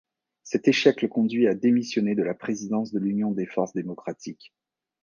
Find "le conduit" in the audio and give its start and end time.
1.03-1.45